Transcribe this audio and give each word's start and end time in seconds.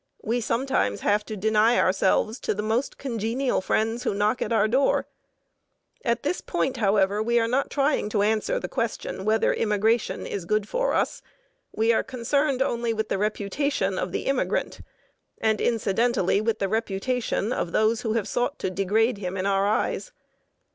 We 0.23 0.41
sometimes 0.41 1.01
have 1.01 1.23
to 1.25 1.37
deny 1.37 1.77
ourselves 1.77 2.39
to 2.39 2.55
the 2.55 2.63
most 2.63 2.97
congenial 2.97 3.61
friends 3.61 4.01
who 4.01 4.15
knock 4.15 4.41
at 4.41 4.51
our 4.51 4.67
door. 4.67 5.05
At 6.03 6.23
this 6.23 6.41
point, 6.41 6.77
however, 6.77 7.21
we 7.21 7.39
are 7.39 7.47
not 7.47 7.69
trying 7.69 8.09
to 8.09 8.23
answer 8.23 8.59
the 8.59 8.67
question 8.67 9.25
whether 9.25 9.53
immigration 9.53 10.25
is 10.25 10.45
good 10.45 10.67
for 10.67 10.95
us. 10.95 11.21
We 11.71 11.93
are 11.93 12.01
concerned 12.01 12.63
only 12.63 12.93
with 12.93 13.09
the 13.09 13.19
reputation 13.19 13.99
of 13.99 14.11
the 14.11 14.23
immigrant 14.25 14.81
and 15.37 15.61
incidentally 15.61 16.41
with 16.41 16.57
the 16.57 16.67
reputation 16.67 17.53
of 17.53 17.71
those 17.71 18.01
who 18.01 18.13
have 18.13 18.27
sought 18.27 18.57
to 18.57 18.71
degrade 18.71 19.19
him 19.19 19.37
in 19.37 19.45
our 19.45 19.67
eyes. 19.67 20.11